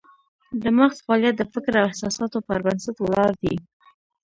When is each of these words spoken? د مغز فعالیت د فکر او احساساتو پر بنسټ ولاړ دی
د 0.61 0.63
مغز 0.77 0.97
فعالیت 1.05 1.35
د 1.37 1.43
فکر 1.53 1.73
او 1.79 1.85
احساساتو 1.89 2.37
پر 2.47 2.59
بنسټ 2.65 2.95
ولاړ 3.01 3.31
دی 3.41 3.55